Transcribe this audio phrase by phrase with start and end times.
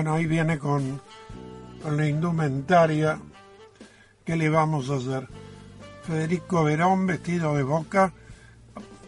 [0.00, 0.98] Bueno, ahí viene con,
[1.82, 3.20] con la indumentaria.
[4.24, 5.28] ¿Qué le vamos a hacer?
[6.06, 8.10] Federico Verón vestido de boca.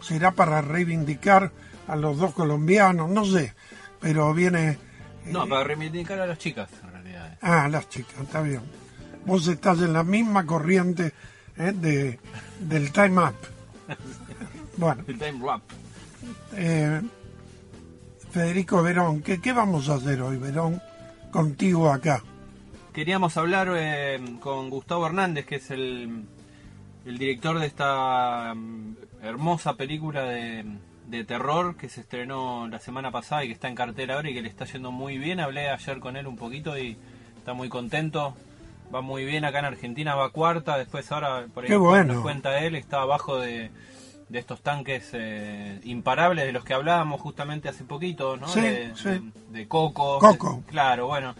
[0.01, 1.51] ¿Será para reivindicar
[1.87, 3.09] a los dos colombianos?
[3.09, 3.55] No sé,
[3.99, 4.77] pero viene...
[5.25, 7.39] No, para reivindicar a las chicas, en realidad.
[7.41, 8.61] Ah, las chicas, está bien.
[9.25, 11.11] Vos estás en la misma corriente
[11.57, 11.71] ¿eh?
[11.73, 12.19] de,
[12.59, 13.35] del Time Up.
[14.77, 15.61] Bueno, El time rap.
[16.53, 17.01] eh,
[18.33, 20.81] Federico Verón, ¿qué, ¿qué vamos a hacer hoy, Verón,
[21.29, 22.23] contigo acá?
[22.91, 26.23] Queríamos hablar eh, con Gustavo Hernández, que es el,
[27.05, 30.65] el director de esta mm, hermosa película de,
[31.07, 34.33] de terror que se estrenó la semana pasada y que está en cartera ahora y
[34.33, 35.39] que le está yendo muy bien.
[35.39, 36.97] Hablé ayer con él un poquito y
[37.37, 38.35] está muy contento.
[38.93, 40.79] Va muy bien acá en Argentina, va cuarta.
[40.79, 42.15] Después ahora, por ahí Qué bueno.
[42.15, 43.69] nos cuenta él, está abajo de,
[44.33, 48.47] de estos tanques eh, imparables de los que hablábamos justamente hace poquito, ¿no?
[48.47, 49.09] Sí, de, sí.
[49.09, 50.19] de- de Coco.
[50.19, 50.63] Coco.
[50.67, 51.35] Claro, bueno.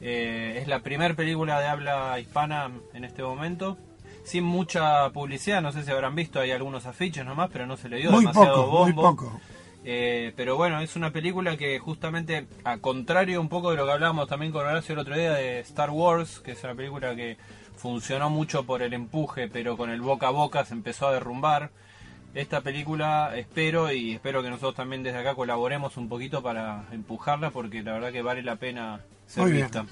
[0.00, 3.76] Eh, es la primera película de habla hispana en este momento.
[4.24, 7.88] Sin mucha publicidad, no sé si habrán visto, hay algunos afiches nomás, pero no se
[7.88, 9.16] le dio Muy demasiado poco, muy bombo.
[9.16, 9.40] poco.
[9.84, 13.92] Eh, pero bueno, es una película que justamente, a contrario un poco de lo que
[13.92, 17.36] hablábamos también con Horacio el otro día de Star Wars, que es una película que
[17.76, 21.70] funcionó mucho por el empuje, pero con el boca a boca se empezó a derrumbar.
[22.36, 27.48] Esta película espero y espero que nosotros también desde acá colaboremos un poquito para empujarla
[27.48, 29.64] porque la verdad que vale la pena ser Muy bien.
[29.64, 29.86] vista.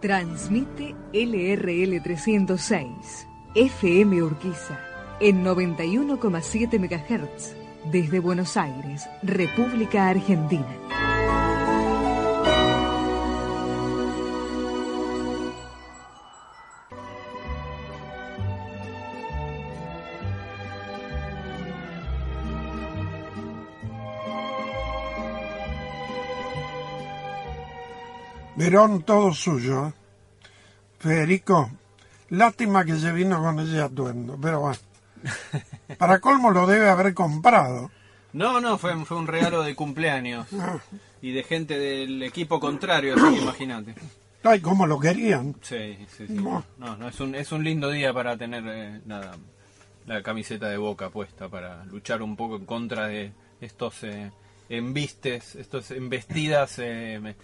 [0.00, 4.78] Transmite LRL 306, FM Urquiza,
[5.18, 7.56] en 91,7 MHz,
[7.90, 11.19] desde Buenos Aires, República Argentina.
[28.56, 29.88] Verón, todo suyo.
[29.88, 29.92] ¿eh?
[30.98, 31.70] Federico,
[32.28, 34.78] lástima que se vino con ese atuendo, pero bueno.
[35.98, 37.90] Para colmo lo debe haber comprado.
[38.32, 40.78] No, no, fue, fue un regalo de cumpleaños Ah,
[41.20, 43.94] y de gente del equipo contrario, así que imagínate.
[44.42, 45.54] Ay, como lo querían.
[45.60, 46.32] Sí, sí, sí.
[46.32, 46.64] No.
[46.78, 49.36] No, es un, es un lindo día para tener eh, nada,
[50.06, 54.30] la camiseta de boca puesta, para luchar un poco en contra de estos eh,
[54.70, 57.34] embistes, estos embestidas eh,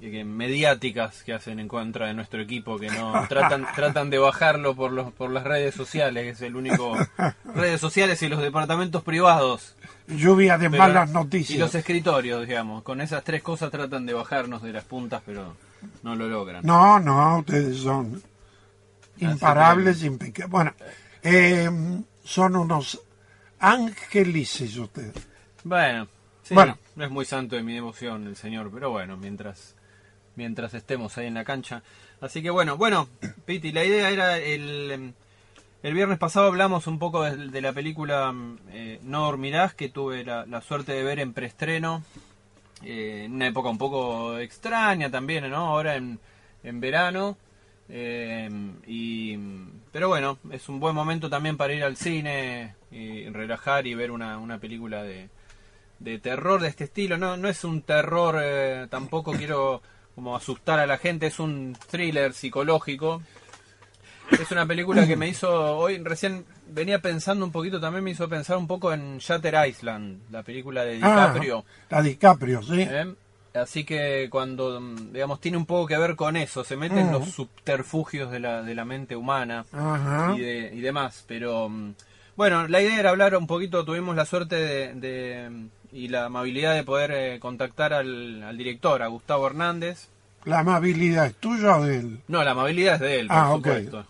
[0.00, 4.92] mediáticas que hacen en contra de nuestro equipo, que no tratan, tratan de bajarlo por,
[4.92, 6.96] los, por las redes sociales, que es el único...
[7.54, 9.74] redes sociales y los departamentos privados.
[10.08, 11.58] Lluvia de Pero- malas Y noticias.
[11.58, 12.82] los escritorios, digamos.
[12.82, 15.56] Con esas tres cosas tratan de bajarnos de las puntas, pero
[16.02, 16.64] no lo logran.
[16.66, 18.22] No, no, ustedes son
[19.18, 20.50] imparables, impecables.
[20.50, 20.72] Bueno,
[21.22, 21.70] eh,
[22.24, 23.00] son unos
[23.60, 25.14] angelices ustedes.
[25.62, 26.06] Bueno,
[26.42, 26.76] sí, Bueno.
[26.96, 29.74] no es muy santo de mi devoción el señor, pero bueno, mientras
[30.36, 31.82] mientras estemos ahí en la cancha.
[32.20, 33.08] Así que bueno, bueno,
[33.44, 35.14] Piti, la idea era el
[35.82, 38.34] el viernes pasado hablamos un poco de, de la película
[38.70, 42.02] eh, No dormirás que tuve la, la suerte de ver en preestreno
[42.82, 45.56] eh, en una época un poco extraña también, ¿no?
[45.56, 46.18] Ahora en,
[46.62, 47.36] en verano.
[47.88, 48.48] eh,
[48.86, 49.36] y,
[49.92, 54.10] pero bueno, es un buen momento también para ir al cine y relajar y ver
[54.10, 55.28] una, una película de,
[55.98, 57.18] de terror de este estilo.
[57.18, 59.82] No, no es un terror, eh, tampoco quiero
[60.14, 63.22] como asustar a la gente, es un thriller psicológico.
[64.30, 68.28] Es una película que me hizo, hoy recién venía pensando un poquito, también me hizo
[68.28, 71.64] pensar un poco en Shatter Island, la película de Ah, DiCaprio.
[71.90, 72.80] la DiCaprio, sí.
[72.80, 73.14] ¿eh?
[73.54, 74.80] Así que cuando,
[75.12, 78.62] digamos, tiene un poco que ver con eso, se mete en los subterfugios de la,
[78.62, 79.64] de la mente humana
[80.36, 81.24] y, de- y demás.
[81.28, 81.94] Pero mm,
[82.34, 86.74] bueno, la idea era hablar un poquito, tuvimos la suerte de, de, y la amabilidad
[86.74, 90.08] de poder eh, contactar al, al director, a Gustavo Hernández.
[90.44, 92.20] ¿La amabilidad es tuya o de él?
[92.28, 94.06] No, la amabilidad es de él, por Ah, supuesto.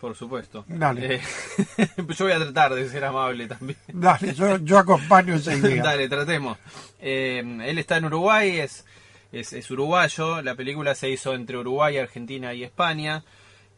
[0.00, 0.64] Por supuesto.
[0.68, 1.14] Dale.
[1.16, 1.20] Eh,
[2.16, 3.78] yo voy a tratar de ser amable también.
[3.88, 5.82] Dale, yo, yo acompaño esa idea.
[5.84, 6.58] Dale, tratemos.
[7.00, 8.84] Eh, él está en Uruguay, es,
[9.32, 10.42] es, es uruguayo.
[10.42, 13.24] La película se hizo entre Uruguay, Argentina y España.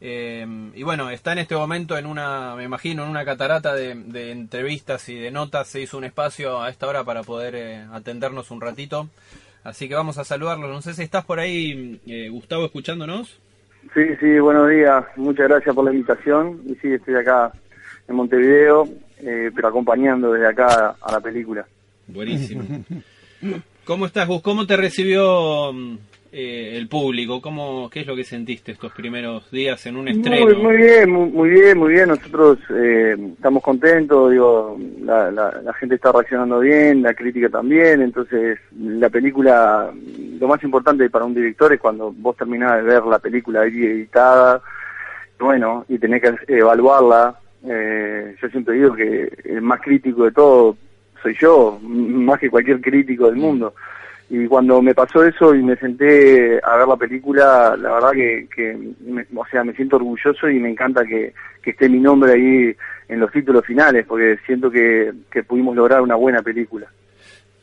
[0.01, 3.95] Eh, y bueno, está en este momento en una, me imagino, en una catarata de,
[3.95, 5.69] de entrevistas y de notas.
[5.69, 9.09] Se hizo un espacio a esta hora para poder eh, atendernos un ratito.
[9.63, 10.69] Así que vamos a saludarlo.
[10.69, 13.39] No sé si estás por ahí, eh, Gustavo, escuchándonos.
[13.95, 15.05] Sí, sí, buenos días.
[15.17, 16.63] Muchas gracias por la invitación.
[16.67, 17.53] Y sí, estoy acá
[18.09, 18.89] en Montevideo,
[19.19, 21.67] eh, pero acompañando desde acá a la película.
[22.07, 22.65] Buenísimo.
[23.85, 24.43] ¿Cómo estás, Gus?
[24.43, 25.99] ¿Cómo te recibió mm,
[26.33, 27.41] eh, el público?
[27.41, 30.47] ¿Cómo, ¿Qué es lo que sentiste estos primeros días en un estreno?
[30.47, 32.09] Muy, muy bien, muy, muy, bien, muy bien.
[32.09, 38.03] Nosotros eh, estamos contentos, digo, la, la, la, gente está reaccionando bien, la crítica también,
[38.03, 39.93] entonces la película,
[40.39, 43.85] lo más importante para un director es cuando vos terminás de ver la película ahí
[43.85, 44.63] editada,
[45.39, 47.41] bueno, y tenés que evaluarla.
[47.67, 50.77] Eh, yo siempre digo que el más crítico de todo
[51.23, 53.75] soy yo, más que cualquier crítico del mundo.
[54.33, 58.47] Y cuando me pasó eso y me senté a ver la película, la verdad que,
[58.55, 62.33] que me, o sea, me siento orgulloso y me encanta que, que esté mi nombre
[62.33, 62.77] ahí
[63.09, 66.87] en los títulos finales, porque siento que, que pudimos lograr una buena película.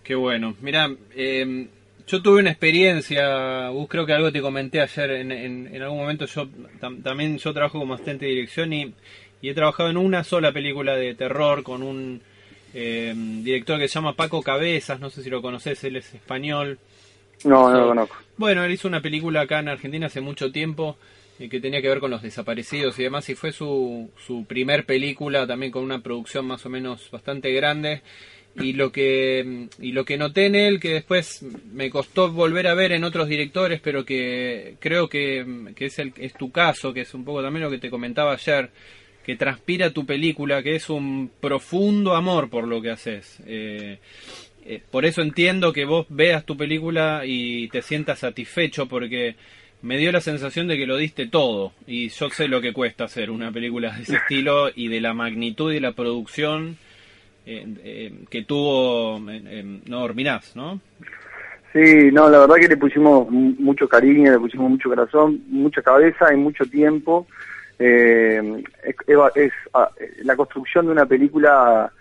[0.03, 0.55] Qué bueno.
[0.61, 1.67] Mira, eh,
[2.05, 5.99] yo tuve una experiencia, vos creo que algo te comenté ayer, en, en, en algún
[5.99, 6.49] momento yo
[6.81, 8.93] tam, también yo trabajo como asistente de dirección y,
[9.41, 12.21] y he trabajado en una sola película de terror con un
[12.79, 16.77] eh, director que se llama Paco Cabezas, no sé si lo conoces, él es español.
[17.43, 18.15] No, no lo conozco.
[18.37, 20.97] Bueno, él hizo una película acá en Argentina hace mucho tiempo
[21.39, 24.85] eh, que tenía que ver con los desaparecidos y demás, y fue su, su primer
[24.85, 28.03] película también con una producción más o menos bastante grande.
[28.59, 32.73] Y lo que y lo que noté en él, que después me costó volver a
[32.73, 37.01] ver en otros directores, pero que creo que, que es, el, es tu caso, que
[37.01, 38.71] es un poco también lo que te comentaba ayer,
[39.27, 43.41] que transpira tu película, que es un profundo amor por lo que haces.
[43.45, 43.99] Eh,
[44.65, 49.35] eh, por eso entiendo que vos veas tu película y te sientas satisfecho porque
[49.81, 53.03] me dio la sensación de que lo diste todo y yo sé lo que cuesta
[53.03, 56.77] hacer una película de ese estilo y de la magnitud y la producción
[57.45, 60.79] eh, eh, que tuvo no dormirás, ¿no?
[61.73, 66.33] Sí, no, la verdad que le pusimos mucho cariño, le pusimos mucho corazón, mucha cabeza
[66.33, 67.27] y mucho tiempo.
[67.79, 68.95] Eh, es,
[69.35, 69.53] es,
[70.23, 71.91] la construcción de una película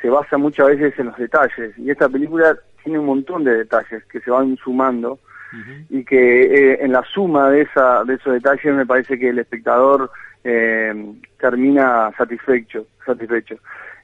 [0.00, 4.04] se basa muchas veces en los detalles y esta película tiene un montón de detalles
[4.04, 5.86] que se van sumando uh -huh.
[5.90, 9.38] y que eh, en la suma de esa de esos detalles me parece que el
[9.38, 10.10] espectador
[10.42, 10.94] eh,
[11.38, 13.56] termina satisfecho satisfecho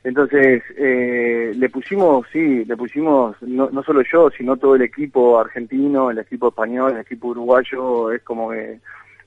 [0.02, 5.38] entonces eh, le pusimos sí le pusimos no, no solo yo sino todo el equipo
[5.38, 8.80] argentino el equipo español el equipo uruguayo es como que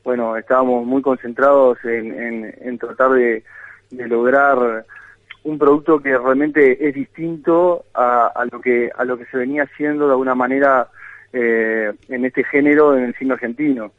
[0.03, 3.43] bueno estábamos muy concentrados en, en, en tratar de,
[3.91, 4.85] de lograr
[5.43, 9.63] un producto que realmente es distinto a, a, lo que a lo que se venía
[9.63, 10.87] haciendo de alguna manera
[11.33, 13.91] eh, en este género en el cine argentino.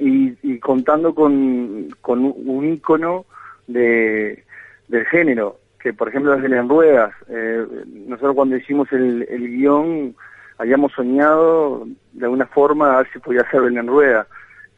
[0.00, 3.24] Y, y contando con, con un ícono
[3.66, 4.44] de,
[4.86, 7.14] del género que por ejemplo es Belén Ruedas.
[7.28, 7.66] Eh,
[8.06, 10.14] nosotros cuando hicimos el, el guion
[10.58, 14.26] habíamos soñado de alguna forma a ver si podía ser Belén Rueda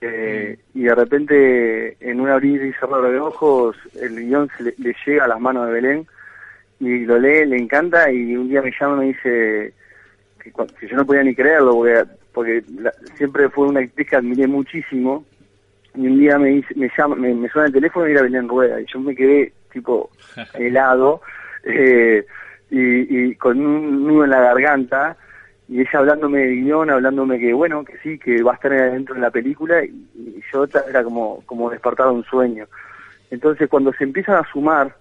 [0.02, 4.74] eh, y de repente en un abrir y cerrar de ojos el guion se le,
[4.78, 6.06] le, llega a las manos de Belén
[6.78, 9.74] y lo lee, le encanta y un día me llama y me dice
[10.42, 14.16] que, que yo no podía ni creerlo porque, porque la, siempre fue una actriz que
[14.16, 15.24] admiré muchísimo
[15.94, 18.48] y un día me dice, me llama, me, me suena el teléfono y era Belén
[18.48, 20.10] Rueda y yo me quedé tipo
[20.54, 21.20] helado
[21.64, 22.24] eh,
[22.70, 25.16] y, y con un nudo en la garganta
[25.70, 29.14] y ella hablándome de guion, hablándome que bueno, que sí, que va a estar dentro
[29.14, 32.66] de la película y, y yo era como, como despertado un sueño.
[33.30, 34.96] Entonces cuando se empiezan a sumar,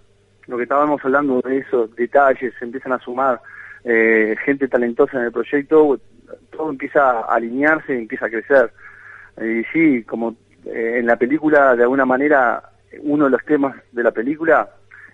[0.46, 3.42] lo que estábamos hablando de esos detalles, se empiezan a sumar
[3.84, 6.00] eh, gente talentosa en el proyecto,
[6.52, 8.72] todo empieza a alinearse y empieza a crecer.
[9.42, 10.36] Y sí, como
[10.66, 12.62] eh, en la película, de alguna manera,
[13.02, 14.70] uno de los temas de la película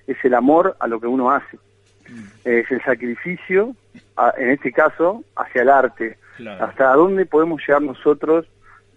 [0.06, 1.58] es el amor a lo que uno hace.
[2.10, 2.24] Mm.
[2.44, 3.76] Es el sacrificio
[4.38, 6.18] en este caso, hacia el arte.
[6.38, 6.66] Claro.
[6.66, 8.46] ¿Hasta dónde podemos llegar nosotros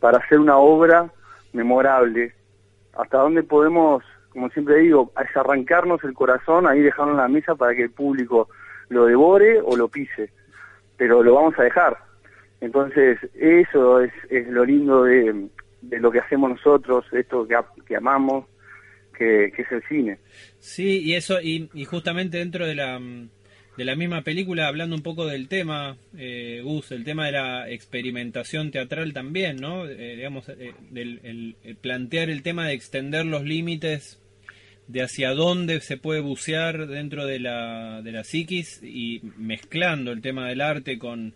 [0.00, 1.10] para hacer una obra
[1.52, 2.32] memorable?
[2.96, 7.74] ¿Hasta dónde podemos, como siempre digo, arrancarnos el corazón, ahí dejarlo en la mesa para
[7.74, 8.48] que el público
[8.88, 10.30] lo devore o lo pise?
[10.96, 11.98] Pero lo vamos a dejar.
[12.60, 15.48] Entonces, eso es, es lo lindo de,
[15.82, 18.46] de, lo que hacemos nosotros, esto que, que amamos,
[19.18, 20.18] que, es el cine.
[20.58, 23.00] Sí, y eso, y, justamente dentro de la
[23.76, 27.70] de la misma película, hablando un poco del tema, eh, Gus, el tema de la
[27.70, 29.86] experimentación teatral también, ¿no?
[29.86, 34.18] Eh, digamos, eh, el, el plantear el tema de extender los límites
[34.88, 40.22] de hacia dónde se puede bucear dentro de la, de la psiquis y mezclando el
[40.22, 41.34] tema del arte con,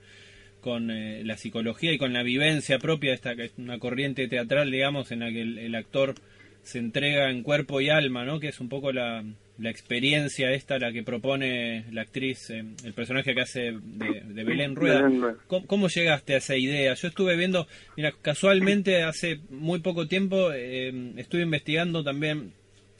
[0.60, 4.70] con eh, la psicología y con la vivencia propia esta que es una corriente teatral,
[4.70, 6.14] digamos, en la que el actor
[6.62, 8.40] se entrega en cuerpo y alma, ¿no?
[8.40, 9.24] Que es un poco la,
[9.58, 14.44] la experiencia esta, la que propone la actriz, eh, el personaje que hace de, de
[14.44, 15.10] Belén Rueda.
[15.46, 16.94] ¿Cómo, ¿Cómo, llegaste a esa idea?
[16.94, 17.66] Yo estuve viendo,
[17.96, 22.52] mira, casualmente hace muy poco tiempo eh, estuve investigando también,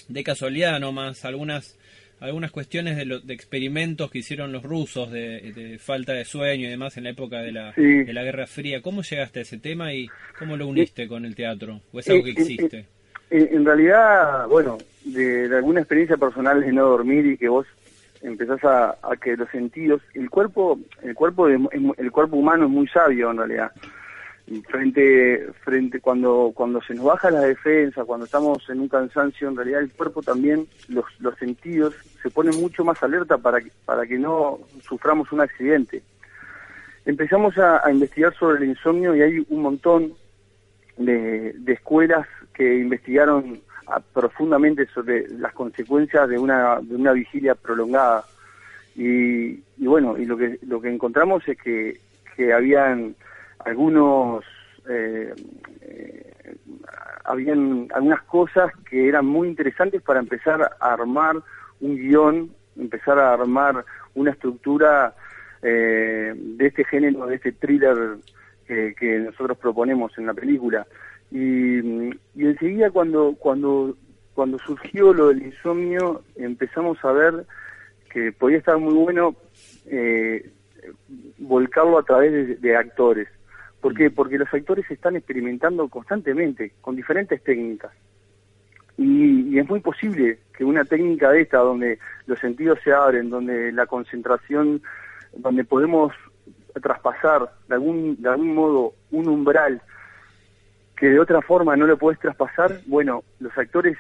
[0.09, 1.79] de casualidad nomás, algunas
[2.23, 6.97] algunas cuestiones de, de experimentos que hicieron los rusos de, falta de sueño y demás
[6.97, 8.81] en la época de la, de la Guerra Fría.
[8.81, 10.07] ¿Cómo llegaste a ese tema y
[10.39, 11.81] cómo lo uniste con el teatro?
[11.91, 12.87] ¿O es algo que existe?
[13.35, 17.67] En, realidad, bueno, de, alguna experiencia personal de no dormir y que vos
[18.21, 23.31] empezás a, que los sentidos, el cuerpo, el cuerpo, el cuerpo humano es muy sabio
[23.31, 23.73] en realidad.
[24.69, 29.57] Frente frente cuando cuando se nos baja la defensa cuando estamos en un cansancio en
[29.57, 34.05] realidad el cuerpo también los, los sentidos se ponen mucho más alerta para que, para
[34.07, 36.03] que no suframos un accidente.
[37.05, 40.15] Empezamos a, investigar sobre el insomnio y hay un montón
[40.97, 43.61] de, escuelas que investigaron
[44.13, 48.25] profundamente sobre las consecuencias de una de una vigilia prolongada.
[48.95, 51.99] Y, y bueno y lo que lo que encontramos es que
[52.37, 53.15] que habían
[53.65, 54.45] algunos
[54.89, 55.35] eh,
[55.81, 56.33] eh,
[57.25, 61.37] habían algunas cosas que eran muy interesantes para empezar a armar
[61.81, 63.85] un guion, empezar a armar
[64.15, 65.15] una estructura
[65.63, 68.17] eh, de este género, de este thriller
[68.99, 70.87] que, nosotros proponemos en la película.
[71.31, 73.97] Y, y, enseguida cuando, cuando,
[74.35, 77.47] cuando surgió lo del insomnio, empezamos a ver
[78.11, 79.35] que podía estar muy bueno
[79.87, 80.51] eh,
[81.39, 83.29] volcarlo a través de actores.
[83.81, 84.11] ¿Por qué?
[84.11, 87.91] Porque los actores están experimentando constantemente con diferentes técnicas.
[88.97, 93.73] Y, es muy posible que una técnica de esta, donde los sentidos se abren, donde
[93.73, 94.83] la concentración,
[95.37, 96.13] donde podemos
[96.81, 99.83] traspasar de algún, de algún modo un umbral
[100.97, 103.99] que de otra forma no lo puedes traspasar, bueno, los actores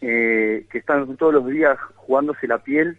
[0.00, 2.96] eh, que están todos los días jugándose la piel,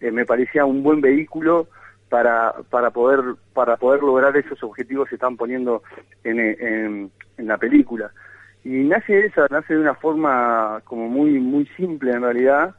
[0.00, 1.68] eh, me parecía un buen vehículo
[2.08, 3.20] para, para, poder,
[3.54, 5.82] para poder lograr esos objetivos que se están poniendo
[6.24, 8.10] en, en, la película.
[8.64, 12.74] Y nace esa, nace de una forma como muy, muy simple en realidad,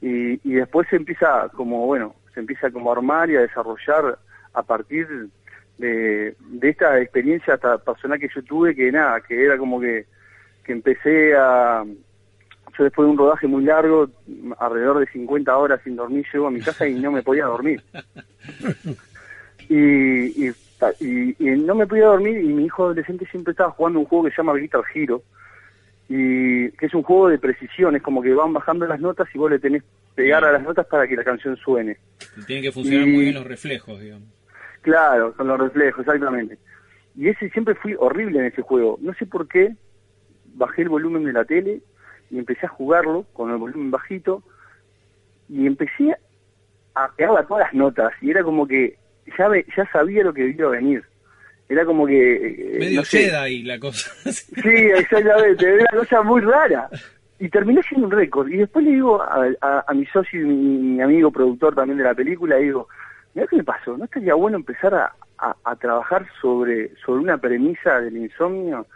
[0.00, 4.18] y, y después se empieza como, bueno, se empieza como a armar y a desarrollar
[4.54, 5.06] a partir
[5.78, 10.06] de, de esta experiencia personal que yo tuve, que nada, que era como que,
[10.64, 11.84] que empecé a,
[12.76, 14.08] yo después de un rodaje muy largo,
[14.58, 17.82] alrededor de 50 horas sin dormir, llego a mi casa y no me podía dormir.
[19.68, 20.50] Y,
[21.38, 24.38] no me podía dormir y mi hijo adolescente siempre estaba jugando un juego que se
[24.38, 25.22] llama Guitar Hero,
[26.08, 29.38] y que es un juego de precisión, es como que van bajando las notas y
[29.38, 31.96] vos le tenés pegar a las notas para que la canción suene.
[32.46, 34.28] tienen que funcionar muy bien los reflejos, digamos.
[34.82, 36.58] Claro, con los reflejos, exactamente.
[37.16, 38.98] Y ese siempre fui horrible en ese juego.
[39.00, 39.74] No sé por qué,
[40.54, 41.80] bajé el volumen de la tele
[42.30, 44.42] y empecé a jugarlo con el volumen bajito
[45.48, 46.16] y empecé
[46.94, 48.96] a pegar todas las notas y era como que
[49.38, 51.04] ya, ya sabía lo que iba a venir.
[51.68, 52.34] Era como que...
[52.34, 54.10] Eh, Medio no Jedi la cosa.
[54.30, 56.88] sí, exactamente, era una cosa muy rara.
[57.38, 58.48] Y terminé siendo un récord.
[58.48, 62.14] Y después le digo a, a, mi socio y mi, amigo productor también de la
[62.14, 62.88] película, digo,
[63.34, 65.12] mira qué me pasó, ¿no estaría bueno empezar a,
[65.64, 68.86] a, trabajar sobre, sobre una premisa del insomnio,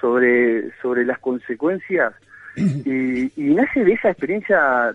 [0.00, 2.14] sobre, sobre las consecuencias
[2.56, 4.94] y, nace de esa experiencia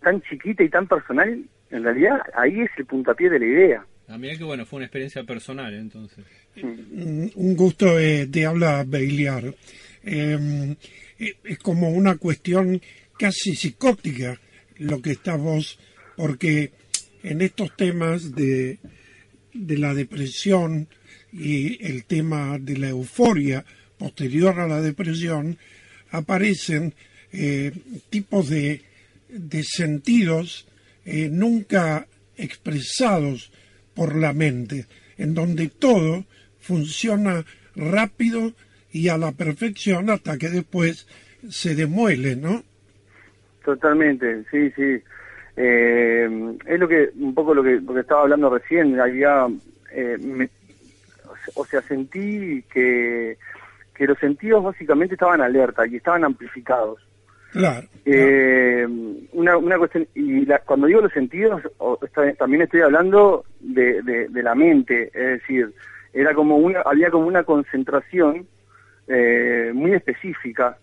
[0.00, 3.86] tan chiquita y tan personal, en realidad ahí es el puntapié de la idea.
[4.08, 6.24] Ah, mira que bueno, fue una experiencia personal entonces.
[6.56, 9.44] Mm, un gusto eh, te habla Beiliar.
[10.02, 10.74] Em,
[11.18, 12.80] eh, es como una cuestión
[13.18, 14.38] casi psicótica
[14.78, 15.78] lo que está vos,
[16.16, 16.70] porque
[17.22, 18.78] en estos temas de,
[19.52, 20.88] de la depresión
[21.32, 23.64] y el tema de la euforia
[23.98, 25.58] posterior a la depresión,
[26.10, 26.94] aparecen
[27.32, 27.72] eh,
[28.10, 28.82] tipos de,
[29.28, 30.66] de sentidos
[31.04, 32.06] eh, nunca
[32.36, 33.52] expresados
[33.94, 34.86] por la mente,
[35.18, 36.24] en donde todo
[36.60, 37.44] funciona
[37.74, 38.52] rápido
[38.92, 41.06] y a la perfección hasta que después
[41.48, 42.62] se demuele, ¿no?
[43.64, 45.02] Totalmente, sí, sí.
[45.60, 48.98] Eh, es lo que un poco lo que, lo que estaba hablando recién.
[49.00, 49.46] Había,
[51.54, 53.36] o sea, sentí que
[53.98, 57.04] que los sentidos básicamente estaban alerta y estaban amplificados.
[57.50, 57.84] Claro.
[58.04, 58.86] Eh,
[59.32, 61.62] una, una cuestión, y cuando digo los sentidos,
[62.38, 65.74] también estoy hablando de, de, la mente, es decir,
[66.12, 68.46] era como una, había como una concentración
[69.08, 70.78] eh, muy específica,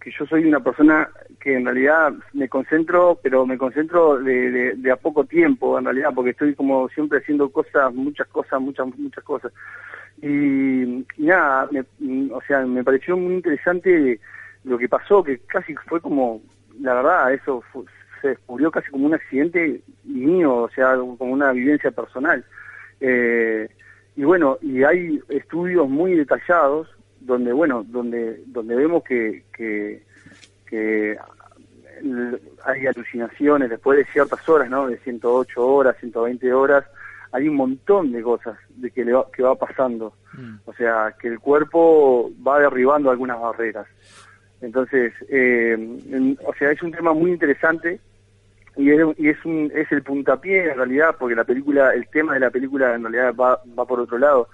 [0.00, 1.08] que yo soy una persona
[1.40, 6.10] que en realidad me concentro, pero me concentro de, de, a poco tiempo en realidad,
[6.14, 9.52] porque estoy como siempre haciendo cosas, muchas cosas, muchas, muchas cosas.
[10.20, 11.68] Y, nada,
[12.32, 14.18] o sea, me pareció muy interesante
[14.64, 16.40] lo que pasó, que casi fue como,
[16.80, 17.62] la verdad, eso
[18.20, 22.44] se descubrió casi como un accidente mío, o sea, como una vivencia personal.
[23.00, 23.68] Eh,
[24.16, 26.88] y bueno, y hay estudios muy detallados
[27.26, 30.02] donde, bueno, donde, donde vemos que, que,
[30.68, 31.18] que
[32.64, 34.86] hay alucinaciones después de ciertas horas, ¿no?
[34.86, 36.84] De 108 horas, 120 horas,
[37.32, 40.14] hay un montón de cosas de que, le va, que va pasando.
[40.32, 40.56] Mm.
[40.64, 43.86] O sea, que el cuerpo va derribando algunas barreras.
[44.60, 48.00] Entonces, eh, o sea, es un tema muy interesante
[48.76, 52.34] y es, y es, un, es el puntapié en realidad, porque la película, el tema
[52.34, 54.48] de la película en realidad va, va por otro lado.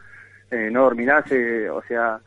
[0.50, 2.20] Eh, no dormirás, eh, o sea,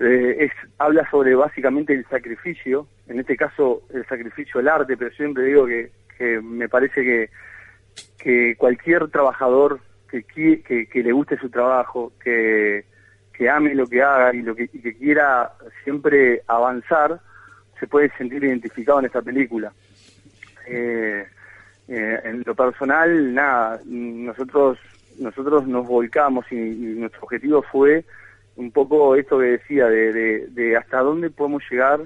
[0.00, 5.10] eh, es, habla sobre básicamente el sacrificio, en este caso el sacrificio del arte, pero
[5.12, 5.90] siempre digo que,
[6.42, 7.30] me parece
[8.18, 9.80] que, cualquier trabajador
[10.10, 12.84] que, que, que le guste su trabajo, que,
[13.32, 15.52] que ame lo que haga y, lo que, y que quiera
[15.82, 17.20] siempre avanzar,
[17.78, 19.72] se puede sentir identificado en esta película.
[20.66, 21.26] Eh,
[21.88, 24.78] eh, en lo personal, nada, nosotros
[25.18, 28.04] nosotros nos volcamos y, nuestro objetivo fue
[28.60, 32.00] un poco esto que decía, de, de, hasta dónde podemos llegar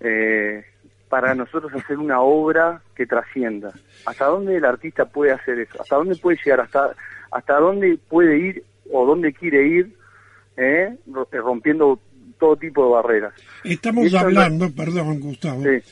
[0.00, 0.64] eh,
[1.10, 3.70] para nosotros hacer una obra que trascienda.
[4.06, 6.96] Hasta dónde el artista puede hacer eso, hasta dónde puede llegar, hasta,
[7.30, 9.94] hasta dónde puede ir o dónde quiere ir,
[10.56, 10.96] eh,
[11.32, 12.00] rompiendo
[12.38, 13.34] todo tipo de barreras.
[13.62, 15.82] Estamos hablando, perdón Gustavo, eh,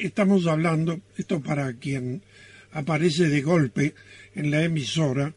[0.00, 2.22] estamos hablando, esto para quien
[2.72, 3.92] aparece de golpe
[4.34, 5.30] en la emisora,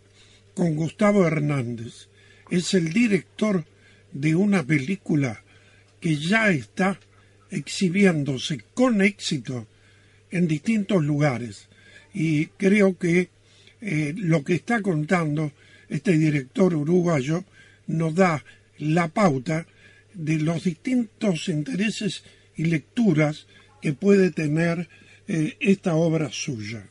[0.56, 2.08] con Gustavo Hernández.
[2.50, 3.64] Es el director
[4.12, 5.44] de una película
[6.00, 7.00] que ya está
[7.52, 9.68] exhibiéndose con éxito
[10.32, 11.68] en distintos lugares.
[12.14, 13.30] Y creo que
[13.82, 15.52] eh, lo que está contando
[15.90, 17.44] este director uruguayo
[17.88, 18.44] nos da
[18.78, 19.66] la pauta
[20.14, 22.24] de los distintos intereses
[22.56, 23.48] y lecturas
[23.82, 24.90] que puede tener
[25.28, 26.90] eh, esta obra suya.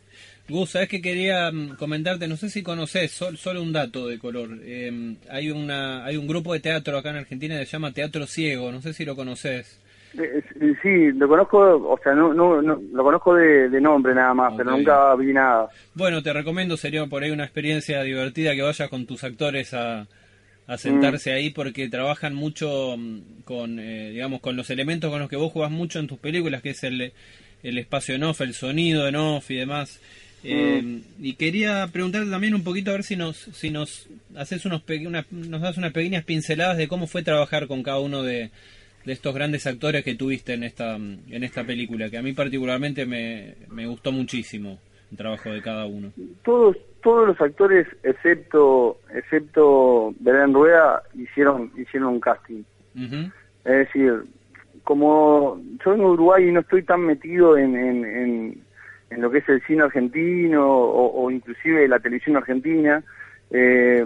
[0.48, 4.50] Gus, sabes que quería mm, comentarte, no sé si conoces, solo un dato de color.
[4.64, 8.26] Em, hay una hay un grupo de teatro acá en Argentina que se llama Teatro
[8.26, 9.80] Ciego, no sé si lo conoces.
[10.18, 10.42] Eh,
[10.82, 15.14] sí, lo conozco, o sea, no, no, lo conozco de, nombre nada más, pero nunca
[15.16, 15.68] vi nada.
[15.94, 20.06] Bueno, te recomiendo, sería por ahí una experiencia divertida que vayas con tus actores a,
[20.66, 25.28] a sentarse ahí porque trabajan mucho mm, con, eh, digamos, con los elementos con los
[25.28, 27.12] que vos jugás mucho en tus películas, que es el,
[27.62, 30.00] el espacio en off, el sonido en off y demás.
[30.44, 31.00] Eh, mm.
[31.20, 34.82] y quería preguntarte también un poquito a ver si nos si nos haces unos
[35.30, 38.50] nos das unas pequeñas pinceladas de cómo fue trabajar con cada uno de,
[39.04, 43.04] de, estos grandes actores que tuviste en esta en esta película que a mí particularmente
[43.04, 44.78] me, me gustó muchísimo
[45.10, 46.12] el trabajo de cada uno.
[46.44, 52.62] Todos todos los actores excepto excepto Belén Rueda hicieron hicieron un casting.
[52.94, 53.24] Es
[53.64, 54.22] decir
[54.84, 58.67] como yo en Uruguay no estoy tan metido en, en en
[59.10, 63.02] lo que es el cine argentino o, inclusive la televisión argentina,
[63.50, 64.04] eh,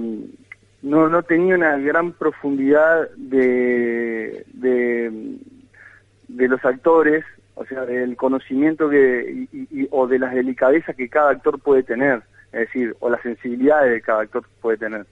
[0.82, 9.46] no, no tenía una gran profundidad de, de, los actores, o sea, del conocimiento que,
[9.90, 14.06] o de las delicadezas que cada actor puede tener, es decir, o las sensibilidades que
[14.06, 15.06] cada actor puede tener.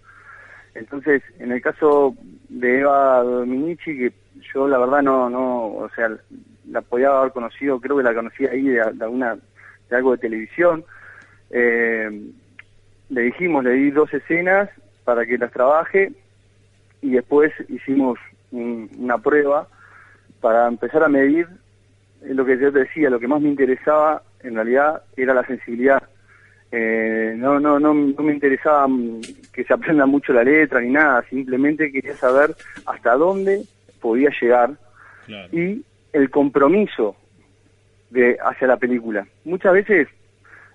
[0.74, 2.14] Entonces, en el caso
[2.48, 4.12] de Eva Dominici, que
[4.54, 6.10] yo la verdad no, no, o sea,
[6.68, 9.36] la podía haber conocido, creo que la conocí ahí de, de alguna
[9.90, 10.84] de algo de televisión.
[11.50, 12.08] Eh,
[13.08, 14.70] le dijimos, le di dos escenas
[15.04, 16.12] para que las trabaje
[17.02, 18.18] y después hicimos
[18.52, 19.68] una prueba
[20.40, 21.46] para empezar a medir
[22.22, 26.02] lo que yo te decía, lo que más me interesaba en realidad era la sensibilidad.
[26.72, 29.20] Eh, no, no, no, no me interesaba mm,
[29.52, 32.54] que se aprenda mucho la letra ni nada, simplemente quería saber
[32.86, 33.64] hasta dónde
[34.00, 34.70] podía llegar
[35.52, 37.16] y el compromiso
[38.10, 39.26] de hacia la película.
[39.44, 40.08] Muchas veces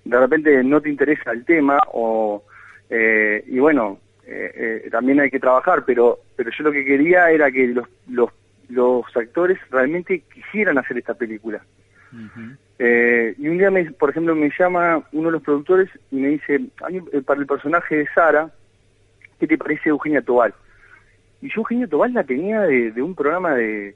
[0.04, 2.44] de repente no te interesa el tema o
[2.90, 7.30] eh, y bueno eh, eh, también hay que trabajar pero pero yo lo que quería
[7.32, 8.30] era que los los,
[8.70, 11.62] los actores realmente quisieran hacer esta película.
[12.78, 16.62] Y un día me, por ejemplo me llama uno de los productores y me dice
[17.26, 18.50] para el personaje de Sara
[19.40, 20.54] qué te parece Eugenia Tobal
[21.42, 23.96] y yo Eugenia Tobal la tenía de un programa de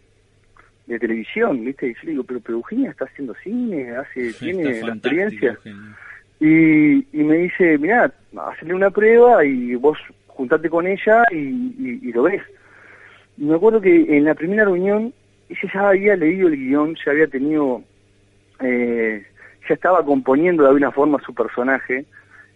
[0.90, 1.88] de televisión, ¿viste?
[1.88, 5.58] Y yo le digo, pero, pero Eugenia está haciendo cine, hace, tiene la experiencia.
[6.40, 8.12] Y, y me dice, mira,
[8.48, 9.98] hacerle una prueba y vos
[10.28, 12.42] juntate con ella y, y, lo ves.
[13.38, 15.14] Y me acuerdo que en la primera reunión,
[15.48, 17.84] ella ya había leído el guion, ya había tenido,
[18.62, 19.24] eh,
[19.68, 22.06] ya estaba componiendo de alguna forma su personaje.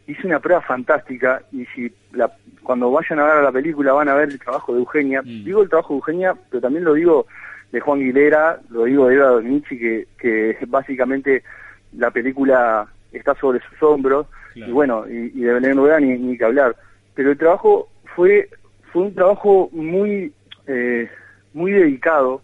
[0.07, 2.31] Hice una prueba fantástica y si la,
[2.63, 5.21] cuando vayan a ver la película van a ver el trabajo de Eugenia.
[5.21, 5.43] Mm.
[5.43, 7.27] Digo el trabajo de Eugenia, pero también lo digo
[7.73, 11.43] de Juan Aguilera, lo digo de Eva Donici, que, que básicamente
[11.97, 16.45] la película está sobre sus hombros, y bueno, y, de Belén Rueda ni, ni, que
[16.45, 16.75] hablar.
[17.15, 18.47] Pero el trabajo fue,
[18.91, 20.31] fue un trabajo muy,
[20.67, 21.09] eh,
[21.53, 22.43] muy dedicado,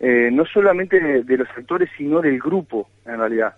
[0.00, 3.54] eh, no solamente de, los actores, sino del grupo, en realidad.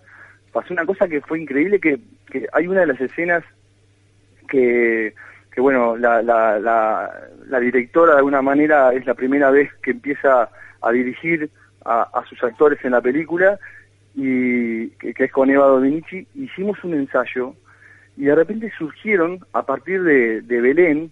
[0.51, 3.45] pasó una cosa que fue increíble, que, que hay una de las escenas
[4.49, 5.13] que,
[5.53, 7.09] que bueno, la, la, la,
[7.47, 10.49] la directora de alguna manera es la primera vez que empieza
[10.87, 11.49] a dirigir
[11.85, 13.59] a, sus actores en la película,
[14.15, 17.53] y que, es con Eva Dominici, hicimos un ensayo
[18.17, 21.11] y de repente surgieron a partir de, Belén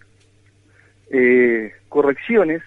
[1.10, 2.62] eh, correcciones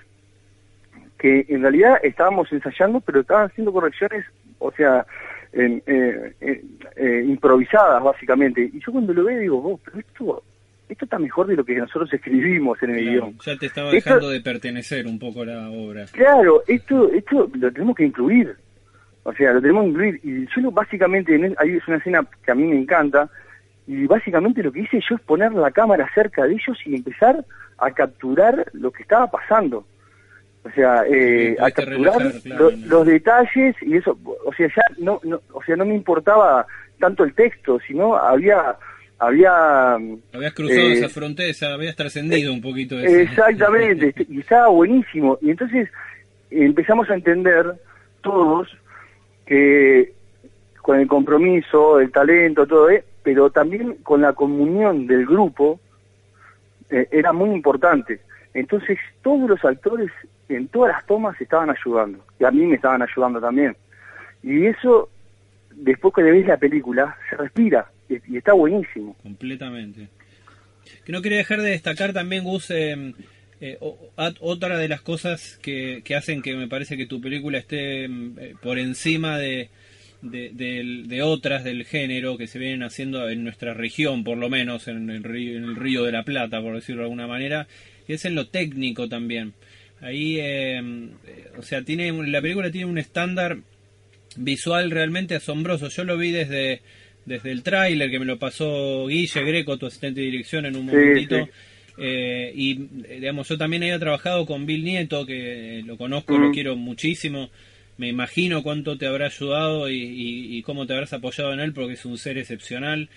[1.17, 4.25] que en realidad estábamos ensayando, pero estaban haciendo correcciones,
[4.59, 5.05] o sea,
[5.51, 6.33] en, eh,
[6.95, 8.69] eh, improvisadas básicamente.
[8.73, 10.43] Y yo cuando lo veo digo, vos, pero esto,
[10.89, 13.37] esto está mejor de lo que nosotros escribimos en el Claro, guion.
[13.45, 16.05] ya te estaba Esto- dejando de pertenecer un poco a la obra.
[16.11, 18.55] Claro, esto, esto lo tenemos que incluir.
[19.23, 20.19] O sea, lo tenemos que incluir.
[20.23, 23.29] Y yo básicamente, en el- ahí es una escena que a mí me encanta.
[23.87, 27.43] Y básicamente lo que hice yo es poner la cámara cerca de ellos y empezar
[27.77, 29.85] a capturar lo que estaba pasando.
[30.63, 32.85] O sea, eh, Sí, a capturar relajar, claro, lo- ¿no?
[32.87, 34.17] los detalles y eso.
[34.45, 36.65] O sea, ya no, no, o sea, no me importaba
[36.99, 38.75] tanto el texto, sino había,
[39.19, 45.37] había Habías cruzado Eh, esa frontera, habías trascendido un poquito de Exactamente, y estaba buenísimo.
[45.41, 45.89] Y entonces
[46.49, 47.65] empezamos a entender
[48.21, 48.69] todos
[49.45, 50.13] que
[50.81, 53.03] con el compromiso, el talento, todo, ¿eh?
[53.21, 55.79] pero también con la comunión del grupo,
[56.89, 58.21] eh, era muy importante.
[58.53, 60.09] Entonces todos los actores
[60.47, 63.75] en todas las tomas estaban ayudando, y a mí me estaban ayudando también.
[64.41, 65.09] Y eso,
[65.75, 69.15] después que le ves la película, se respira, y, está buenísimo.
[69.21, 70.09] Completamente.
[71.05, 73.13] Que no quería dejar de destacar también, Gus, eh,
[73.61, 78.07] eh, otra de las cosas que, que hacen que me parece que tu película esté
[78.07, 79.69] mm, eh, por encima de,
[80.21, 85.09] de, otras del género que se vienen haciendo en nuestra región, por lo menos en
[85.09, 87.67] el, río, en el Río de la Plata, por decirlo de alguna manera,
[88.07, 89.53] es en lo técnico también.
[90.01, 93.57] Ahí, eh, eh, o sea, tiene la película tiene un estándar
[94.37, 95.89] visual realmente asombroso.
[95.89, 96.81] Yo lo vi desde,
[97.29, 100.85] desde el tráiler que me lo pasó Guille Greco, tu asistente de dirección, en un
[100.85, 101.45] momentito.
[101.45, 101.51] sí.
[102.01, 102.71] Eh, y
[103.09, 107.49] eh, digamos, yo también había trabajado con Bill Nieto, que lo conozco, lo quiero muchísimo.
[107.97, 111.73] Me imagino cuánto te habrá ayudado y, y- y cómo te habrás apoyado en él,
[111.73, 113.09] porque es un ser excepcional.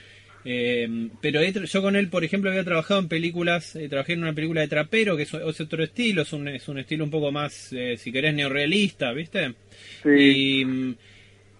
[0.44, 0.88] Eh,
[1.20, 4.32] pero he yo con él, por ejemplo, había trabajado en películas, eh, trabajé en una
[4.32, 7.30] película de trapero, que es, es otro estilo, es un, es un estilo un poco
[7.30, 9.54] más, eh, si querés, neorrealista, ¿viste?
[10.02, 10.08] Sí.
[10.10, 10.94] Y, mm,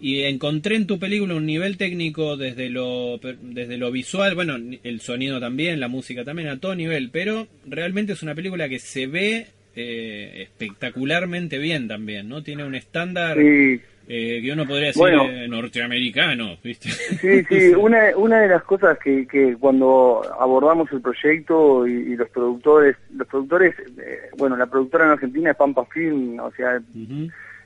[0.03, 5.01] y encontré en tu película un nivel técnico desde lo, desde lo visual, bueno, el
[5.01, 9.07] sonido también, la música también, a todo nivel, pero realmente es una película que se
[9.07, 12.43] ve eh, espectacularmente bien también, ¿no?
[12.43, 13.81] Tiene un estándar Sí.
[14.09, 15.31] eh, que uno podría decir Bueno.
[15.31, 16.91] eh, norteamericano, ¿viste?
[16.91, 22.17] Sí, sí, una, una de las cosas que, que cuando abordamos el proyecto y, y
[22.17, 26.81] los productores, los productores, eh, bueno, la productora en Argentina es Pampa Film, o sea.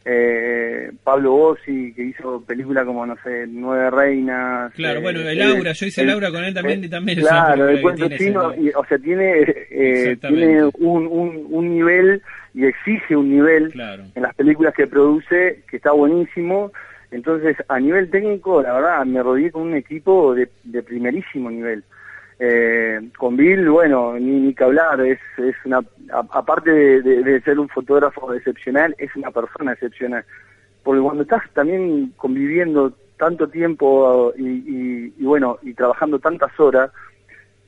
[0.08, 4.72] Eh, Pablo Bossi, que hizo películas como, no sé, Nueve Reinas.
[4.74, 7.18] Claro, eh, bueno, el eh, Aura, yo hice el Aura con él también y también
[7.18, 9.40] Claro, el cuento chino, y, o sea, tiene,
[9.70, 12.22] eh, tiene un, un, un nivel
[12.54, 14.04] y exige un nivel Claro.
[14.14, 16.70] en las películas que produce que está buenísimo.
[17.10, 21.82] Entonces, a nivel técnico, la verdad, me rodeé con un equipo de, de primerísimo nivel.
[22.38, 25.78] Eh, con Bill, bueno, ni, ni que hablar, es, es una,
[26.12, 30.22] a- aparte de, de- de ser un fotógrafo excepcional, es una persona excepcional.
[30.82, 36.90] Porque cuando estás también conviviendo tanto tiempo y, y- y bueno, y trabajando tantas horas,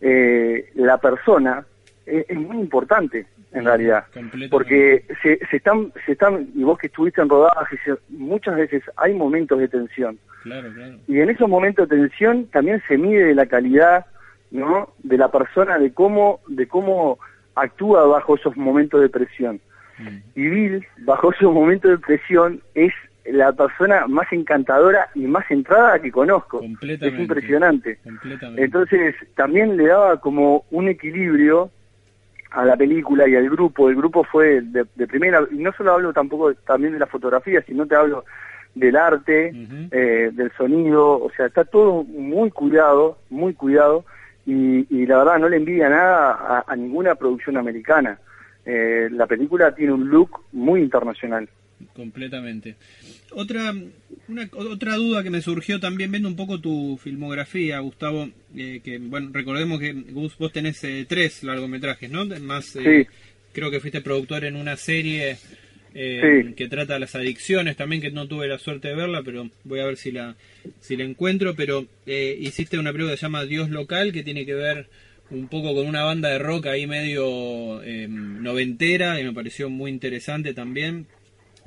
[0.00, 1.64] eh, la persona
[2.06, 4.50] es, es muy importante en realidad Completamente.
[4.50, 8.82] porque se, se están se están y vos que estuviste en rodaje se- muchas veces
[8.96, 10.96] hay momentos de tensión Claro, claro.
[11.08, 14.04] y en esos momentos de tensión también se mide la calidad
[14.50, 17.18] no de la persona de cómo de cómo
[17.54, 19.60] actúa bajo esos momentos de presión.
[19.98, 20.18] Mm.
[20.36, 22.92] y Bill bajo esos momentos de presión es
[23.24, 26.60] la persona más encantadora y más centrada que conozco.
[26.80, 27.98] Es impresionante.
[28.56, 31.70] entonces también le daba como un equilibrio
[32.50, 33.90] a la película y al grupo.
[33.90, 37.60] El grupo fue de, de primera, y no solo hablo tampoco también de la fotografía,
[37.66, 38.24] sino te hablo
[38.74, 39.52] del arte,
[39.90, 44.04] eh, del sonido, o sea, está todo muy cuidado, muy cuidado,
[44.50, 48.18] y, y la verdad no le envidia nada a, a ninguna producción americana.
[48.64, 51.48] Eh, la película tiene un look muy internacional.
[51.94, 52.76] Completamente.
[53.32, 53.72] Otra,
[54.28, 58.98] una, otra duda que me surgió también viendo un poco tu filmografía, Gustavo, eh, que
[58.98, 62.24] bueno, recordemos que Gus, vos tenés eh, tres largometrajes, ¿no?
[62.40, 63.14] Más, eh, Sí.
[63.52, 65.36] creo que fuiste productor en una serie
[65.94, 66.54] eh, Sí.
[66.54, 69.86] que trata las adicciones, también que no tuve la suerte de verla, pero voy a
[69.86, 70.36] ver si la,
[70.80, 74.44] si la encuentro, pero eh, hiciste una película que se llama Dios Local, que tiene
[74.46, 74.86] que ver
[75.30, 79.90] un poco con una banda de rock ahí medio eh, noventera, y me pareció muy
[79.90, 81.06] interesante también.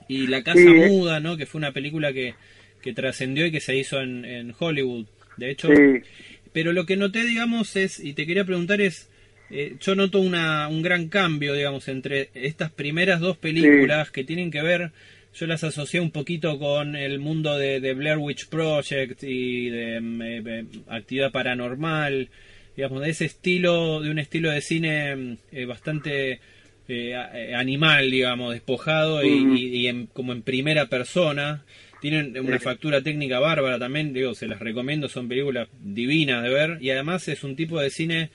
[0.07, 0.67] Y La Casa Sí.
[0.67, 1.37] Muda, ¿no?
[1.37, 2.33] Que fue una película que,
[2.81, 5.05] que trascendió y que se hizo en, en Hollywood.
[5.37, 6.01] De hecho, Sí,
[6.53, 9.09] pero lo que noté, digamos, es, y te quería preguntar es,
[9.51, 14.49] eh, yo noto una, un gran cambio, digamos, entre estas primeras dos películas que tienen
[14.51, 14.91] que ver,
[15.33, 20.01] yo las asocié un poquito con el mundo de, de Blair Witch Project y de
[20.01, 22.29] mm, eh, eh, actividad paranormal,
[22.75, 26.39] digamos, de ese estilo, de un estilo de cine mm, eh, bastante eh,
[27.33, 29.29] eh, animal, digamos, despojado y-
[29.83, 31.63] y en- como en primera persona.
[32.01, 36.77] Tienen una factura técnica bárbara también, digo, se las recomiendo, son películas divinas de ver
[36.81, 38.31] y además es un tipo de cine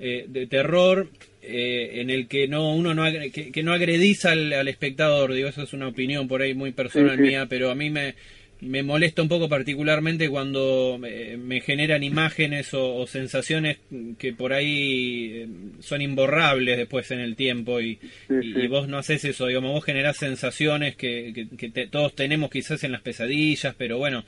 [0.00, 1.08] eh, de terror
[1.42, 5.48] eh, en el que no uno no que, que no agrediza al, al espectador, digo,
[5.48, 7.28] eso es una opinión por ahí muy personal Sí, sí.
[7.30, 8.14] mía, pero a mí me,
[8.60, 13.78] me molesta un poco particularmente cuando eh, me generan imágenes o, o sensaciones
[14.18, 15.48] que por ahí eh,
[15.80, 18.58] son imborrables después en el tiempo y, Sí, y- sí.
[18.60, 22.50] y vos no haces eso, digamos, vos generás sensaciones que, que- que te- todos tenemos
[22.50, 24.24] quizás en las pesadillas, pero bueno,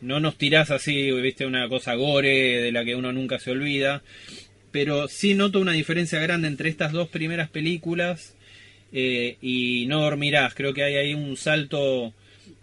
[0.00, 4.02] no nos tirás así, viste, una cosa gore de la que uno nunca se olvida,
[4.74, 8.36] pero sí noto una diferencia grande entre estas dos primeras películas
[8.92, 12.12] eh, y No Dormirás, creo que hay ahí un salto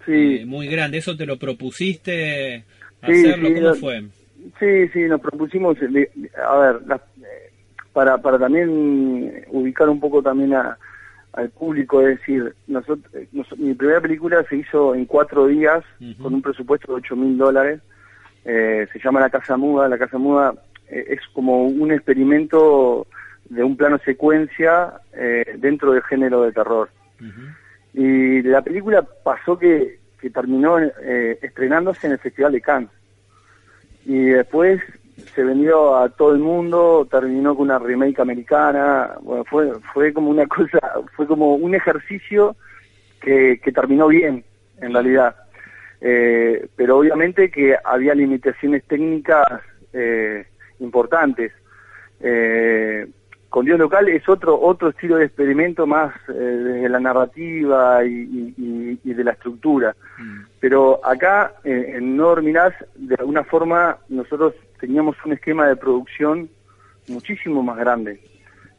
[0.05, 0.11] sí.
[0.41, 2.65] eh, muy grande, ¿eso te lo propusiste
[2.99, 3.47] Sí, hacerlo?
[3.47, 4.03] sí, ¿Cómo lo- fue?
[4.59, 6.11] Sí, sí, nos propusimos, de-
[6.45, 6.81] a ver,
[7.21, 7.49] eh,
[7.93, 10.77] para, para también ubicar un poco también a-
[11.31, 15.81] al público, es decir, nosotros, eh, nos- mi primera película se hizo en cuatro días
[16.21, 17.79] con un presupuesto de 8 mil dólares,
[18.43, 23.07] Eh, se llama La Casa Muda, La Casa Muda eh, es como un experimento
[23.49, 26.89] de un plano secuencia eh, dentro del género de terror.
[27.93, 32.89] Y la película pasó que, que terminó eh, estrenándose en el Festival de Cannes.
[34.05, 34.81] Y después
[35.35, 39.11] se vendió a todo el mundo, terminó con una remake americana.
[39.21, 40.79] Bueno, fue, fue como una cosa,
[41.15, 42.55] fue como un ejercicio
[43.19, 44.43] que, que terminó bien,
[44.79, 45.35] en realidad.
[45.99, 49.45] Eh, pero obviamente que había limitaciones técnicas
[49.93, 50.47] eh,
[50.81, 51.51] importantes.
[52.19, 53.07] Eh,
[53.49, 58.09] con Dios local es otro otro estilo de experimento más eh, desde la narrativa y,
[58.09, 59.95] y- y- y de la estructura.
[60.17, 60.41] Mm.
[60.59, 66.49] Pero acá, eh, en No Dormirás, de alguna forma nosotros teníamos un esquema de producción
[67.09, 68.21] muchísimo más grande.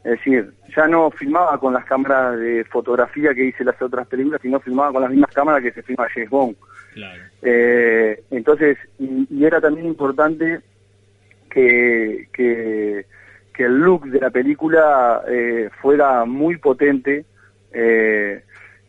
[0.03, 4.41] Es decir, ya no filmaba con las cámaras de fotografía que hice las otras películas,
[4.41, 6.55] sino filmaba con las mismas cámaras que se filma James Bond.
[6.93, 7.21] Claro.
[7.41, 10.59] Eh, entonces, y, y era también importante
[11.53, 13.05] que, que,
[13.53, 17.25] que el look de la película eh, fuera muy potente
[17.71, 18.43] eh,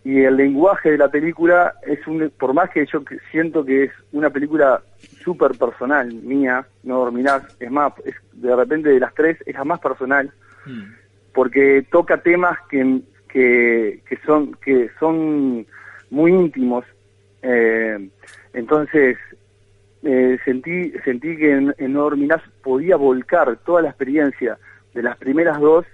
[0.05, 3.93] y el lenguaje de la película es un, por más que yo siento que es
[4.13, 4.83] una película
[5.23, 9.65] súper personal mía, no dormirás, es más, es, de repente de las tres es la
[9.65, 10.31] más personal
[10.67, 10.95] Mm.
[11.35, 15.67] porque toca temas que, que, que son que son
[16.11, 16.85] muy íntimos
[17.47, 18.09] Eh,
[18.55, 19.19] entonces
[20.05, 24.59] eh, sentí sentí que en, en No Dormirás podía volcar toda la experiencia
[24.95, 25.85] de las primeras dos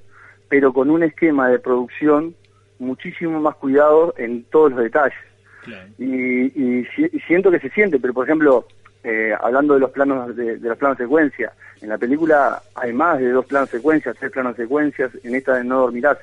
[0.48, 2.34] pero con un esquema de producción
[2.78, 5.18] muchísimo más cuidado en todos los detalles
[5.62, 5.88] Claro.
[5.98, 6.84] y, y
[7.26, 8.66] siento que se siente, pero por ejemplo,
[9.04, 13.18] eh, hablando de los planos de, de los planos secuencia, en la película hay más
[13.18, 16.16] de dos planos secuencias, tres planos secuencias, en esta de No Dormirás,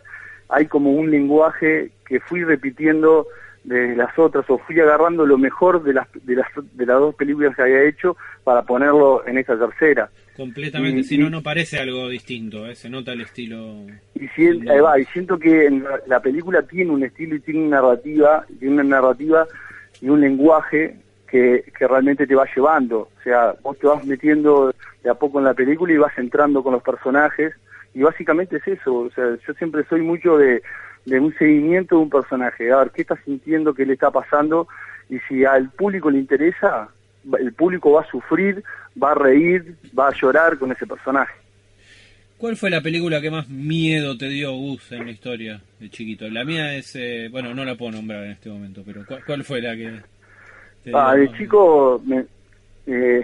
[0.50, 3.28] hay como un lenguaje que fui repitiendo
[3.68, 7.14] de las otras o fui agarrando lo mejor de las de las de las dos
[7.16, 11.78] películas que había hecho para ponerlo en esta tercera Completamente, Y- si no, no parece
[11.80, 12.76] algo distinto, ¿eh?
[12.76, 13.86] se nota el estilo.
[14.16, 17.40] Y, si- ahí va, y siento que en la, la película tiene un estilo y
[17.40, 19.48] tiene una narrativa, y tiene una narrativa
[20.00, 20.96] y un lenguaje
[21.28, 23.10] que, que realmente te va llevando.
[23.20, 24.72] O sea, vos te vas metiendo
[25.04, 27.54] de a poco en la película y vas entrando con los personajes
[27.96, 28.94] y básicamente es eso.
[28.96, 30.62] O sea, yo siempre soy mucho de,
[31.08, 34.68] de un seguimiento de un personaje, a ver qué está sintiendo, qué le está pasando
[35.10, 36.90] y si al público le interesa,
[37.40, 38.62] el público va a sufrir,
[39.02, 41.34] va a reír, va a llorar con ese personaje.
[42.38, 46.30] ¿Cuál fue la película que más miedo te dio Gus en la historia de chiquito?
[46.30, 49.44] La mía es, eh, bueno, no la puedo nombrar en este momento, pero ¿cuál, cuál
[49.44, 50.02] fue la que...
[50.84, 52.26] te Ah, dio de más- chico, me-
[52.86, 53.24] eh,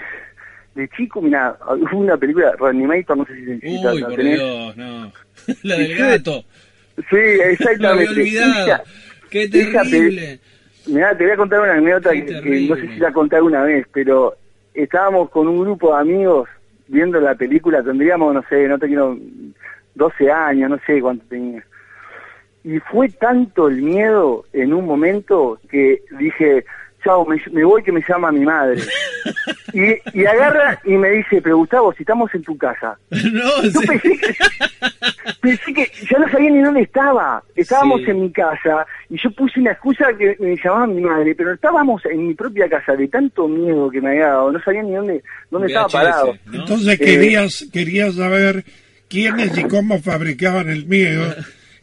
[0.74, 4.40] de chico, mira, hubo una película, Reanimator, no sé si se Uy, por tenés.
[4.40, 5.12] Dios, no.
[5.64, 6.44] la del gato.
[6.98, 8.10] Sí, Lo había exactamente.
[8.12, 8.84] olvidado.
[9.30, 10.40] Qué terrible.
[10.86, 13.64] Mirá, te voy a contar una anécdota que, que no sé si la conté alguna
[13.64, 14.36] vez, pero
[14.74, 16.50] estábamos con un grupo de amigos
[16.88, 19.18] viendo la película, tendríamos, no sé, no te quiero,
[19.96, 21.64] 12 años, no sé cuánto tenía.
[22.64, 26.66] Y fue tanto el miedo en un momento que dije,
[27.04, 28.82] chao, me, me voy que me llama mi madre.
[29.74, 32.96] Y, y agarra y me dice, pero Gustavo, si estamos en tu casa.
[33.10, 33.88] no, Yo sí.
[33.88, 34.36] pensé que,
[35.42, 37.42] pensé que ya no sabía ni dónde estaba.
[37.56, 38.12] Estábamos Sí.
[38.12, 42.06] en mi casa y yo puse una excusa que me llamaba mi madre, pero estábamos
[42.06, 44.52] en mi propia casa de tanto miedo que me había dado.
[44.52, 46.36] No sabía ni dónde, dónde estaba parado.
[46.46, 46.60] ¿no?
[46.60, 48.64] Entonces Eh, querías, querías saber
[49.10, 51.34] quiénes y cómo fabricaban el miedo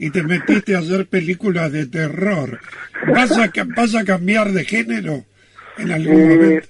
[0.02, 2.58] y te metiste a hacer películas de terror.
[3.06, 5.24] ¿Vas a, vas a cambiar de género
[5.76, 6.66] en algún Eh, momento?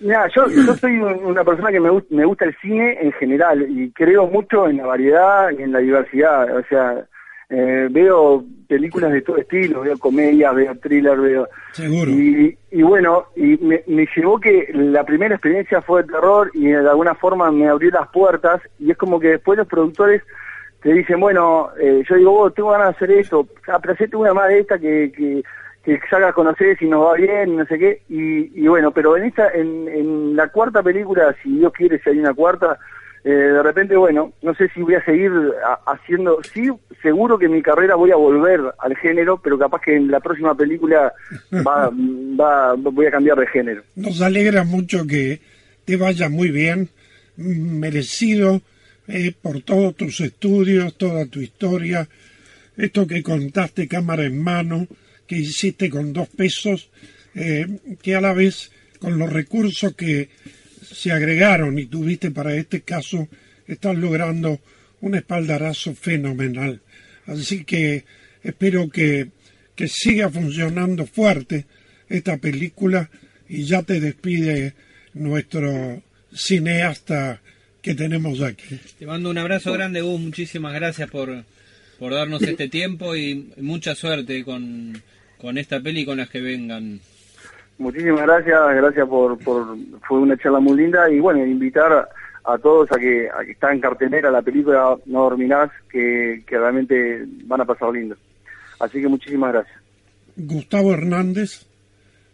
[0.00, 3.64] mira, yo, yo soy un- una persona que me, me gusta el cine en general
[3.70, 6.56] y creo mucho en la variedad y en la diversidad.
[6.56, 7.04] O sea,
[7.50, 11.48] eh, veo películas de todo estilo, veo comedias, veo thriller, veo...
[11.70, 12.10] Seguro.
[12.10, 16.66] Y, y bueno, y me, me llevó que la primera experiencia fue de terror y
[16.66, 20.20] de alguna forma me abrió las puertas y es como que después los productores
[20.82, 24.16] te dicen, bueno, eh, yo digo, vos tengo ganas de hacer esto, ah, pero hacete
[24.16, 25.42] una más de esta que, que,
[25.84, 28.02] que salga a conocer si nos va bien no sé qué.
[28.08, 32.10] Y, y bueno, pero en esta, en, en la cuarta película, si Dios quiere, si
[32.10, 32.78] hay una cuarta,
[33.24, 35.32] eh, de repente, bueno, no sé si voy a seguir
[35.66, 36.70] a- haciendo, sí,
[37.02, 40.20] seguro que en mi carrera voy a volver al género, pero capaz que en la
[40.20, 41.12] próxima película
[41.66, 41.90] va,
[42.40, 43.82] va, voy a cambiar de género.
[43.96, 45.40] Nos alegra mucho que
[45.84, 46.88] te vaya muy bien,
[47.36, 48.60] merecido
[49.08, 52.08] eh, por todos tus estudios, toda tu historia,
[52.76, 54.88] esto que contaste cámara en mano,
[55.26, 56.90] que hiciste con dos pesos,
[57.34, 57.66] eh,
[58.02, 60.28] que a la vez con los recursos que
[60.82, 63.28] se agregaron y tuviste para este caso,
[63.66, 64.60] estás logrando
[65.00, 66.80] un espaldarazo fenomenal.
[67.26, 68.04] Así que
[68.42, 69.28] espero que,
[69.74, 71.66] que siga funcionando fuerte
[72.08, 73.10] esta película
[73.48, 74.74] y ya te despide
[75.14, 77.40] nuestro cineasta
[77.86, 78.80] que tenemos aquí.
[78.98, 80.18] Te mando un abrazo grande, Gus.
[80.18, 81.44] Muchísimas gracias por,
[82.00, 85.00] por darnos este tiempo y mucha suerte con,
[85.40, 86.98] con esta peli y con las que vengan.
[87.78, 89.76] Muchísimas gracias, gracias por, por,
[90.08, 92.08] fue una charla muy linda y bueno, invitar
[92.42, 96.58] a, todos a que, a que está en cartelera la película No Dormirás, que, que
[96.58, 98.16] realmente van a pasar lindo.
[98.80, 99.78] Así que muchísimas gracias.
[100.34, 101.66] Gustavo Hernández,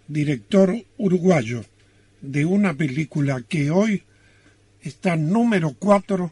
[0.09, 1.61] director uruguayo
[2.23, 4.03] de una película que hoy
[4.83, 6.31] está número 4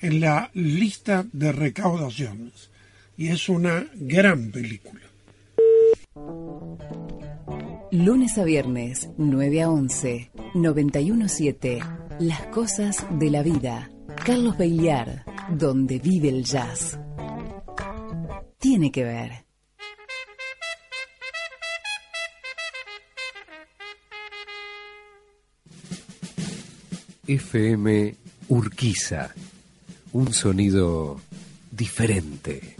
[0.00, 2.70] en la lista de recaudaciones
[3.16, 5.00] y es una gran película.
[7.90, 11.80] Lunes a viernes, 9 a 11, 917.
[12.20, 13.90] Las cosas de la vida.
[14.24, 16.98] Carlos Beiliar, donde vive el jazz.
[18.58, 19.47] Tiene que ver.
[27.28, 28.14] FM
[28.48, 29.34] Urquiza.
[30.12, 31.20] Un sonido
[31.70, 32.74] diferente.